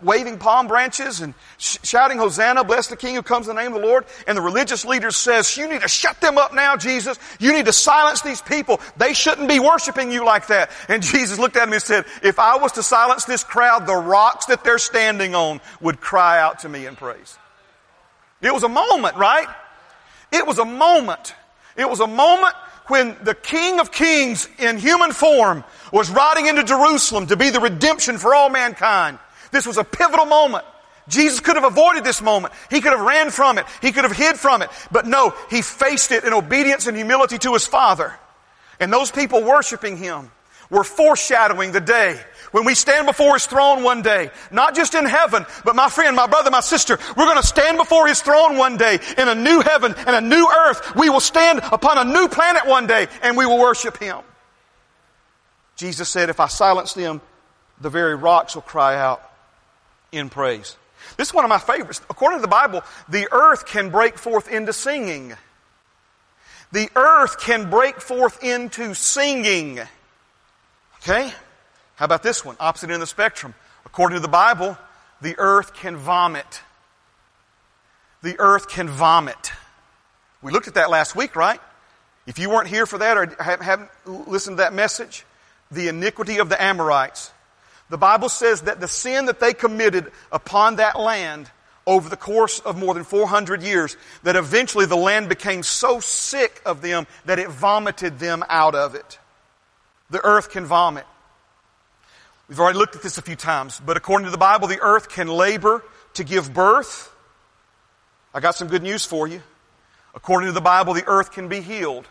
[0.02, 3.74] waving palm branches and sh- shouting, Hosanna, bless the King who comes in the name
[3.74, 4.06] of the Lord.
[4.28, 7.18] And the religious leaders says, you need to shut them up now, Jesus.
[7.40, 8.80] You need to silence these people.
[8.98, 10.72] They shouldn't be worshiping you like that.
[10.88, 13.96] And Jesus looked at him and said, if I was to silence this crowd, the
[13.96, 17.38] rocks that they're standing on would cry out to me in praise.
[18.42, 19.48] It was a moment, right?
[20.32, 21.36] It was a moment.
[21.76, 22.56] It was a moment
[22.88, 27.60] when the King of Kings in human form was riding into Jerusalem to be the
[27.60, 29.20] redemption for all mankind.
[29.52, 30.66] This was a pivotal moment.
[31.08, 32.54] Jesus could have avoided this moment.
[32.70, 33.66] He could have ran from it.
[33.82, 34.70] He could have hid from it.
[34.92, 38.14] But no, he faced it in obedience and humility to his Father.
[38.80, 40.32] And those people worshiping him
[40.70, 42.20] were foreshadowing the day
[42.52, 44.30] when we stand before his throne one day.
[44.52, 47.78] Not just in heaven, but my friend, my brother, my sister, we're going to stand
[47.78, 50.96] before his throne one day in a new heaven and a new earth.
[50.96, 54.20] We will stand upon a new planet one day and we will worship him.
[55.76, 57.22] Jesus said, if I silence them,
[57.82, 59.24] the very rocks will cry out
[60.12, 60.78] in praise.
[61.18, 62.02] This is one of my favorites.
[62.10, 65.34] According to the Bible, the earth can break forth into singing.
[66.72, 69.80] The earth can break forth into singing.
[70.98, 71.34] Okay?
[71.96, 72.56] How about this one?
[72.60, 73.54] Opposite end of the spectrum.
[73.86, 74.78] According to the Bible,
[75.22, 76.62] the earth can vomit.
[78.22, 79.52] The earth can vomit.
[80.42, 81.60] We looked at that last week, right?
[82.28, 85.26] If you weren't here for that or haven't listened to that message,
[85.72, 87.32] the iniquity of the Amorites.
[87.90, 91.50] The Bible says that the sin that they committed upon that land
[91.88, 96.62] over the course of more than 400 years, that eventually the land became so sick
[96.66, 99.18] of them that it vomited them out of it.
[100.12, 101.06] The earth can vomit.
[102.48, 105.10] We've already looked at this a few times, but according to the Bible, the earth
[105.10, 107.12] can labor to give birth.
[108.34, 109.42] I got some good news for you.
[110.14, 112.08] According to the Bible, the earth can be healed.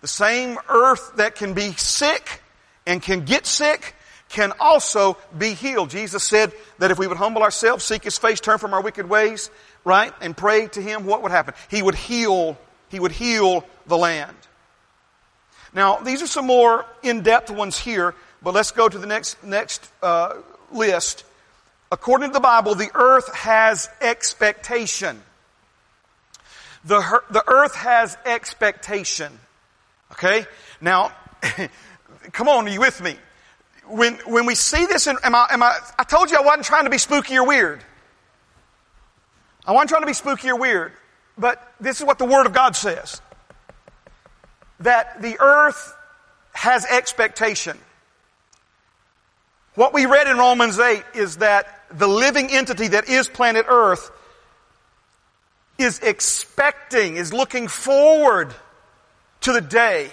[0.00, 2.42] The same earth that can be sick
[2.86, 3.94] and can get sick
[4.32, 5.90] can also be healed.
[5.90, 9.08] Jesus said that if we would humble ourselves, seek His face, turn from our wicked
[9.08, 9.50] ways,
[9.84, 11.54] right, and pray to Him, what would happen?
[11.70, 14.36] He would heal, He would heal the land.
[15.74, 19.88] Now, these are some more in-depth ones here, but let's go to the next, next
[20.02, 20.34] uh,
[20.72, 21.24] list.
[21.90, 25.22] According to the Bible, the earth has expectation.
[26.84, 29.38] The, the earth has expectation.
[30.12, 30.46] Okay?
[30.80, 31.12] Now,
[32.32, 33.16] come on, are you with me?
[33.92, 36.64] When, when we see this, in, am I, am I, I told you I wasn't
[36.64, 37.82] trying to be spooky or weird.
[39.66, 40.92] I wasn't trying to be spooky or weird.
[41.36, 43.20] But this is what the Word of God says.
[44.80, 45.94] That the earth
[46.52, 47.78] has expectation.
[49.74, 54.10] What we read in Romans 8 is that the living entity that is planet earth
[55.78, 58.54] is expecting, is looking forward
[59.42, 60.10] to the day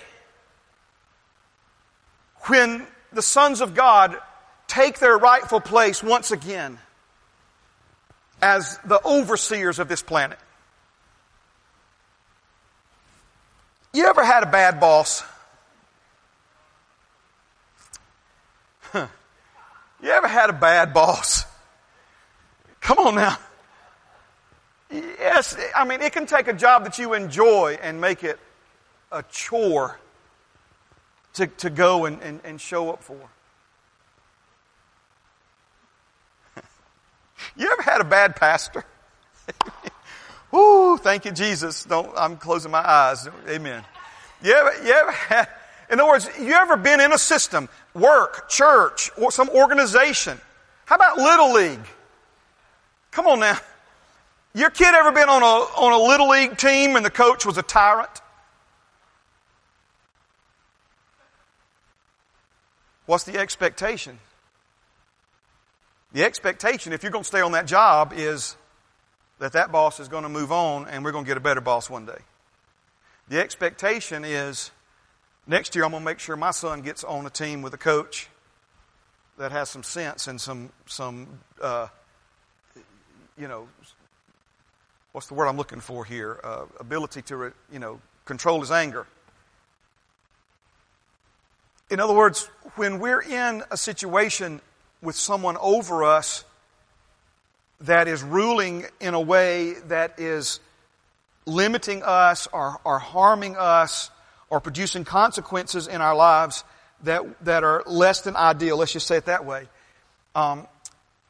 [2.44, 4.18] when the sons of God
[4.68, 6.78] take their rightful place once again
[8.42, 10.40] as the overseers of this planet.
[13.94, 15.24] You ever had a bad boss?
[18.82, 19.08] Huh.
[20.02, 21.44] You ever had a bad boss?
[22.82, 23.38] Come on now.
[24.92, 28.40] Yes, I mean, it can take a job that you enjoy and make it
[29.12, 30.00] a chore
[31.34, 33.18] to, to go and, and, and show up for.
[37.58, 38.84] you ever had a bad pastor?
[40.52, 41.84] Whoo, thank you, Jesus.
[41.84, 43.28] Don't, I'm closing my eyes.
[43.48, 43.84] Amen.
[44.42, 45.48] You ever, you ever had,
[45.92, 50.40] in other words, you ever been in a system, work, church, or some organization?
[50.86, 51.86] How about Little League?
[53.12, 53.58] Come on now.
[54.56, 57.58] Your kid ever been on a, on a Little League team and the coach was
[57.58, 58.10] a tyrant?
[63.10, 64.20] What's the expectation?
[66.12, 68.56] The expectation, if you're going to stay on that job, is
[69.40, 71.60] that that boss is going to move on and we're going to get a better
[71.60, 72.20] boss one day.
[73.28, 74.70] The expectation is
[75.48, 77.80] next year I'm going to make sure my son gets on a team with a
[77.80, 78.30] coach
[79.40, 81.88] that has some sense and some, some uh,
[83.40, 83.68] you know,
[85.14, 86.40] what's the word I'm looking for here?
[86.44, 89.08] Uh, ability to, you know, control his anger.
[91.90, 94.62] In other words, when we're in a situation
[95.02, 96.46] with someone over us
[97.82, 100.60] that is ruling in a way that is
[101.46, 104.12] limiting us or, or harming us
[104.50, 106.64] or producing consequences in our lives
[107.04, 109.68] that, that are less than ideal, let's just say it that way.
[110.36, 110.68] Um,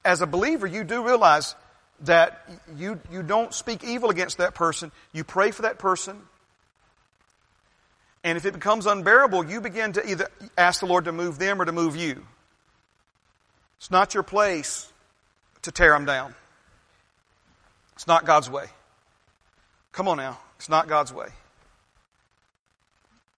[0.03, 1.55] as a believer, you do realize
[2.01, 4.91] that you, you don't speak evil against that person.
[5.14, 6.20] You pray for that person.
[8.24, 11.61] And if it becomes unbearable, you begin to either ask the Lord to move them
[11.61, 12.26] or to move you.
[13.78, 14.91] It's not your place
[15.61, 16.36] to tear them down.
[17.93, 18.65] It's not God's way.
[19.91, 20.38] Come on now.
[20.57, 21.28] It's not God's way.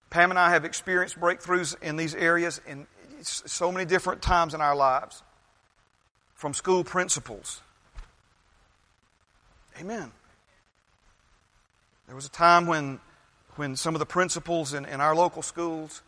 [0.09, 2.85] Pam and I have experienced breakthroughs in these areas in
[3.21, 5.23] so many different times in our lives.
[6.33, 7.61] From school principals.
[9.79, 10.11] Amen.
[12.07, 12.99] There was a time when,
[13.61, 16.01] when some of the principals in, in our local schools,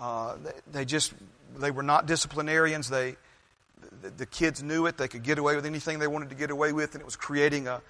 [0.00, 1.12] uh, they, they, just
[1.56, 2.90] they were not disciplinarians.
[2.90, 3.14] They
[4.02, 4.98] the, the, kids knew it.
[4.98, 7.14] They could get away with anything they wanted to get away with, and it was
[7.14, 7.80] creating a,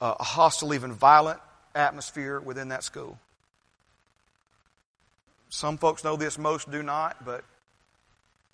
[0.00, 1.38] a hostile, even violent
[1.72, 3.20] atmosphere within that school.
[5.50, 7.44] Some folks know this, most do not, but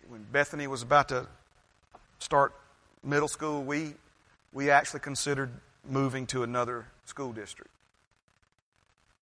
[0.09, 1.27] when Bethany was about to
[2.19, 2.53] start
[3.03, 3.95] middle school, we,
[4.53, 5.49] we actually considered
[5.89, 7.71] moving to another school district.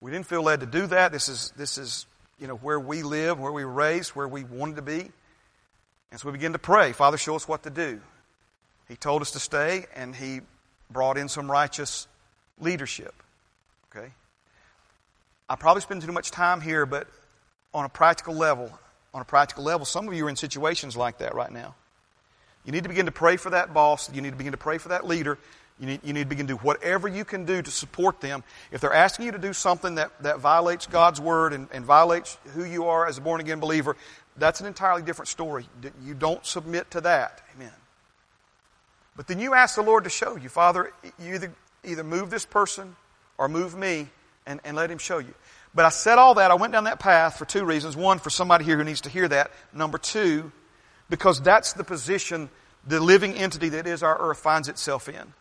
[0.03, 1.13] We didn't feel led to do that.
[1.13, 2.05] This is, this is
[2.37, 5.09] you know, where we live, where we were raised, where we wanted to be.
[6.11, 8.01] And so we began to pray, Father, show us what to do.
[8.89, 10.41] He told us to stay, and He
[10.91, 12.05] brought in some righteous
[12.59, 13.13] leadership.
[13.95, 14.09] Okay?
[15.47, 17.07] I probably spend too much time here, but
[17.73, 18.77] on a practical level,
[19.13, 21.75] on a practical level, some of you are in situations like that right now.
[22.65, 24.13] You need to begin to pray for that boss.
[24.13, 25.39] You need to begin to pray for that leader.
[25.79, 28.43] You need, you need to begin to do whatever you can do to support them.
[28.71, 32.37] If they're asking you to do something that, that violates God's word and, and violates
[32.53, 33.95] who you are as a born again believer,
[34.37, 35.65] that's an entirely different story.
[36.03, 37.41] You don't submit to that.
[37.55, 37.71] Amen.
[39.15, 41.53] But then you ask the Lord to show you, Father, you either,
[41.83, 42.95] either move this person
[43.37, 44.07] or move me
[44.45, 45.33] and, and let Him show you.
[45.75, 46.51] But I said all that.
[46.51, 47.95] I went down that path for two reasons.
[47.95, 49.51] One, for somebody here who needs to hear that.
[49.73, 50.51] Number two,
[51.09, 52.49] because that's the position
[52.85, 55.33] the living entity that is our earth finds itself in.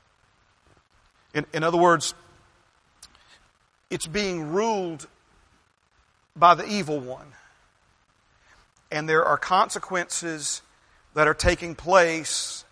[1.35, 2.15] In, in other words,
[3.91, 5.07] it's being ruled
[6.35, 7.27] by the evil one.
[8.91, 10.63] And there are consequences
[11.15, 12.65] that are taking place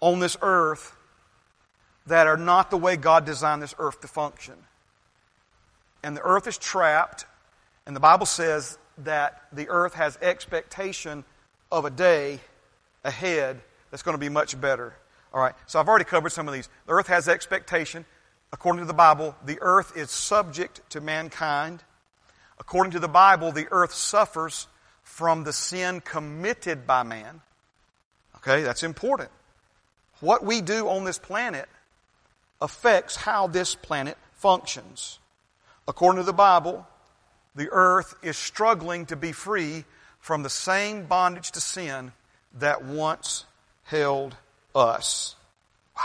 [0.00, 0.94] on this earth
[2.06, 4.54] that are not the way God designed this earth to function
[6.02, 7.26] and the earth is trapped,
[7.86, 11.24] and the Bible says that the earth has expectation
[11.70, 12.40] of a day
[13.04, 14.94] ahead that's going to be much better.
[15.32, 16.68] All right, so I've already covered some of these.
[16.86, 18.04] The earth has expectation.
[18.52, 21.82] According to the Bible, the earth is subject to mankind.
[22.58, 24.66] According to the Bible, the earth suffers
[25.02, 27.42] from the sin committed by man.
[28.36, 29.30] Okay, that's important.
[30.20, 31.68] What we do on this planet
[32.60, 35.18] affects how this planet functions.
[35.86, 36.86] According to the Bible,
[37.54, 39.84] the earth is struggling to be free
[40.20, 42.12] from the same bondage to sin
[42.54, 43.44] that once
[43.84, 44.36] held
[44.74, 45.36] us.
[45.96, 46.02] Wow.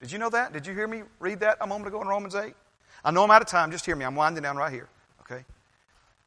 [0.00, 0.52] Did you know that?
[0.52, 2.54] Did you hear me read that a moment ago in Romans 8?
[3.04, 3.70] I know I'm out of time.
[3.70, 4.04] Just hear me.
[4.04, 4.88] I'm winding down right here.
[5.22, 5.44] Okay?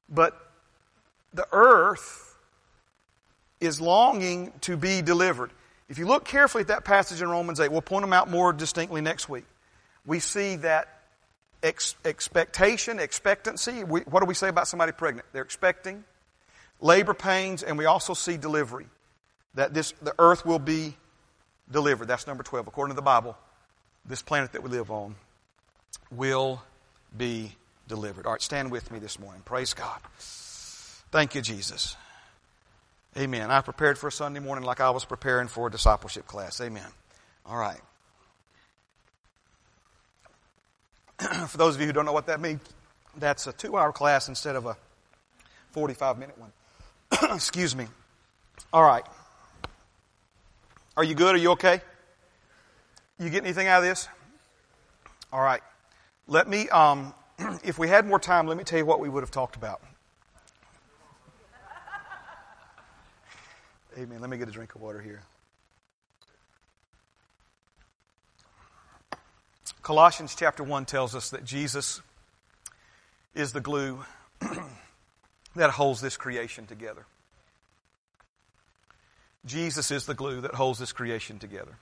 [0.09, 0.39] But
[1.33, 2.35] the earth
[3.59, 5.51] is longing to be delivered.
[5.89, 8.53] If you look carefully at that passage in Romans 8, we'll point them out more
[8.53, 9.45] distinctly next week.
[10.05, 10.87] We see that
[11.61, 13.83] ex- expectation, expectancy.
[13.83, 15.27] We, what do we say about somebody pregnant?
[15.33, 16.03] They're expecting
[16.81, 18.87] labor pains, and we also see delivery.
[19.55, 20.97] That this the earth will be
[21.71, 22.07] delivered.
[22.07, 22.67] That's number twelve.
[22.67, 23.37] According to the Bible,
[24.05, 25.15] this planet that we live on
[26.11, 26.61] will
[27.15, 27.55] be
[27.87, 28.25] delivered.
[28.25, 29.41] All right, stand with me this morning.
[29.45, 29.99] Praise God.
[31.11, 31.95] Thank you, Jesus.
[33.17, 33.51] Amen.
[33.51, 36.59] I prepared for a Sunday morning like I was preparing for a discipleship class.
[36.59, 36.87] Amen.
[37.45, 37.79] All right.
[41.47, 42.61] for those of you who don't know what that means,
[43.17, 44.75] that's a two hour class instead of a
[45.71, 46.51] 45 minute one.
[47.35, 47.85] Excuse me.
[48.71, 49.03] All right.
[50.95, 51.33] Are you good?
[51.33, 51.81] Are you okay?
[53.19, 54.07] You get anything out of this?
[55.31, 55.61] All right.
[56.27, 57.13] Let me, um,
[57.63, 59.81] if we had more time, let me tell you what we would have talked about.
[63.97, 64.21] Amen.
[64.21, 65.23] Let me get a drink of water here.
[69.81, 72.01] Colossians chapter 1 tells us that Jesus
[73.35, 74.03] is the glue
[75.55, 77.05] that holds this creation together.
[79.45, 81.75] Jesus is the glue that holds this creation together.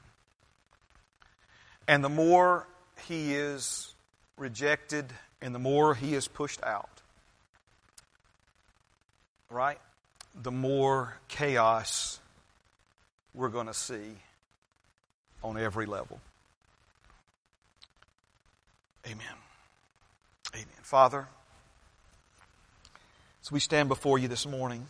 [1.87, 2.67] And the more
[3.07, 3.93] he is
[4.37, 5.05] rejected
[5.41, 6.89] and the more he is pushed out,
[9.49, 9.79] right?
[10.41, 12.19] The more chaos
[13.33, 14.17] we're going to see
[15.43, 16.19] on every level.
[19.05, 19.25] Amen.
[20.53, 20.67] Amen.
[20.83, 21.27] Father,
[23.41, 24.85] as we stand before you this morning,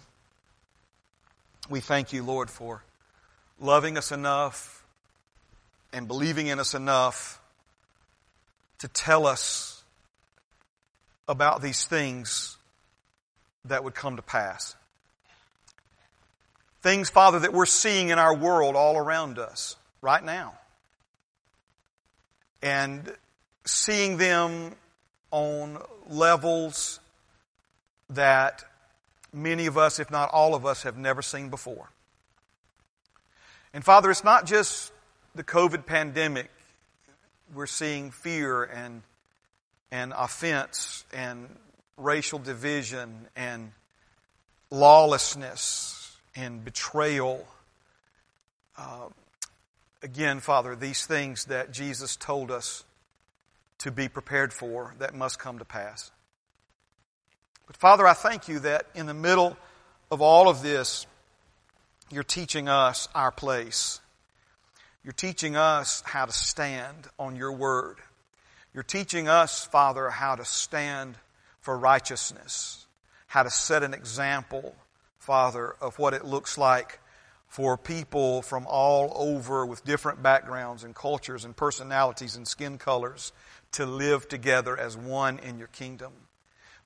[1.69, 2.83] we thank you, Lord, for
[3.59, 4.83] loving us enough
[5.93, 7.39] and believing in us enough
[8.79, 9.83] to tell us
[11.27, 12.57] about these things
[13.65, 14.75] that would come to pass.
[16.81, 20.55] Things, Father, that we're seeing in our world all around us right now.
[22.63, 23.15] And
[23.65, 24.75] seeing them
[25.29, 26.99] on levels
[28.09, 28.63] that
[29.33, 31.89] many of us, if not all of us, have never seen before.
[33.73, 34.91] And Father, it's not just
[35.35, 36.49] the COVID pandemic.
[37.53, 39.01] We're seeing fear and,
[39.91, 41.47] and offense and
[41.97, 43.71] racial division and
[44.69, 47.45] lawlessness and betrayal.
[48.77, 49.09] Uh,
[50.01, 52.83] again, Father, these things that Jesus told us
[53.79, 56.11] to be prepared for that must come to pass.
[57.67, 59.57] But Father, I thank you that in the middle
[60.09, 61.05] of all of this,
[62.11, 64.01] you're teaching us our place.
[65.03, 67.97] You're teaching us how to stand on your word.
[68.73, 71.17] You're teaching us, Father, how to stand
[71.61, 72.85] for righteousness,
[73.27, 74.75] how to set an example,
[75.19, 76.99] Father, of what it looks like
[77.47, 83.33] for people from all over with different backgrounds and cultures and personalities and skin colors
[83.73, 86.13] to live together as one in your kingdom.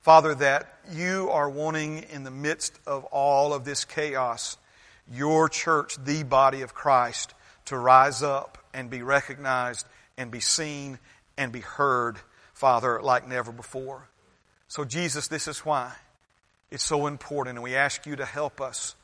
[0.06, 4.56] Father, that you are wanting in the midst of all of this chaos,
[5.12, 7.34] your church, the body of Christ,
[7.64, 9.84] to rise up and be recognized
[10.16, 11.00] and be seen
[11.36, 12.18] and be heard,
[12.54, 14.06] Father, like never before.
[14.68, 15.90] So, Jesus, this is why
[16.70, 18.94] it's so important, and we ask you to help us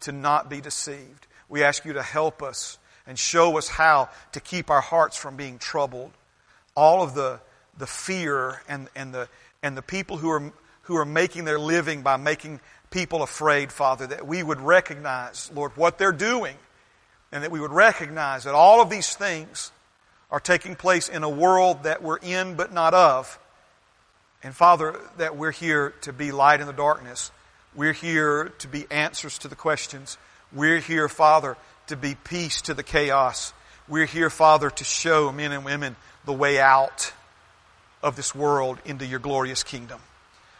[0.00, 1.28] to not be deceived.
[1.48, 2.76] We ask you to help us
[3.06, 6.10] and show us how to keep our hearts from being troubled.
[6.74, 7.38] All of the,
[7.78, 9.28] the fear and, and the,
[9.62, 10.52] and the people who are,
[10.82, 15.76] who are making their living by making people afraid, Father, that we would recognize, Lord,
[15.76, 16.56] what they're doing,
[17.32, 19.70] and that we would recognize that all of these things
[20.30, 23.38] are taking place in a world that we're in but not of.
[24.42, 27.30] And Father, that we're here to be light in the darkness.
[27.74, 30.18] We're here to be answers to the questions.
[30.52, 31.56] We're here, Father,
[31.88, 33.52] to be peace to the chaos.
[33.86, 35.94] We're here, Father, to show men and women
[36.24, 37.12] the way out
[38.02, 40.00] of this world into your glorious kingdom.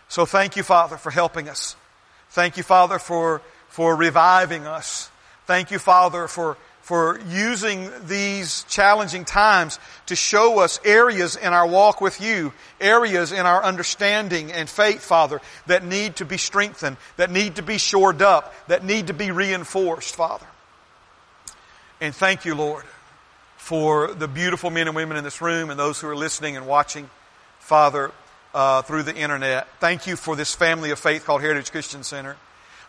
[0.08, 1.76] So thank you, Father, for helping us.
[2.30, 5.10] Thank you, Father, for, for reviving us.
[5.46, 11.66] Thank you, Father, for, for using these challenging times to show us areas in our
[11.66, 16.96] walk with you, areas in our understanding and faith, Father, that need to be strengthened,
[17.16, 20.46] that need to be shored up, that need to be reinforced, Father.
[22.00, 22.84] And thank you, Lord,
[23.56, 26.66] for the beautiful men and women in this room and those who are listening and
[26.66, 27.08] watching.
[27.70, 28.10] Father,
[28.52, 29.68] uh, through the internet.
[29.78, 32.36] Thank you for this family of faith called Heritage Christian Center.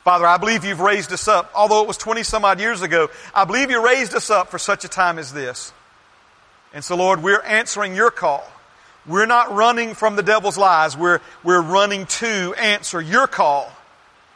[0.04, 1.52] Father, I believe you've raised us up.
[1.54, 4.58] Although it was 20 some odd years ago, I believe you raised us up for
[4.58, 5.72] such a time as this.
[6.74, 8.44] And so, Lord, we're answering your call.
[9.06, 10.98] We're not running from the devil's lies.
[10.98, 13.72] We're, we're running to answer your call,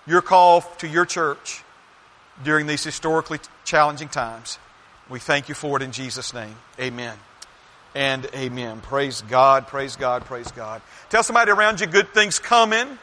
[0.05, 1.63] your call to your church
[2.43, 4.59] during these historically challenging times.
[5.09, 6.55] We thank you for it in Jesus' name.
[6.79, 7.17] Amen
[7.95, 8.81] and amen.
[8.81, 10.81] Praise God, praise God, praise God.
[11.09, 12.99] Tell somebody around you good things coming.